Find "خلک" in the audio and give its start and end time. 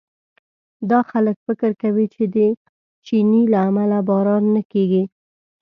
1.11-1.35